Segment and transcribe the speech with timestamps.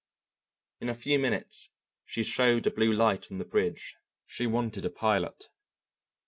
[0.79, 1.69] In a few minutes
[2.05, 5.49] she showed a blue light on the bridge; she wanted a pilot.